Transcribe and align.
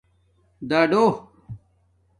دَڈݸ 0.69 1.03